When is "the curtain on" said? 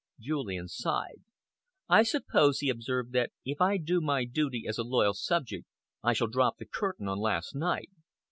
6.57-7.19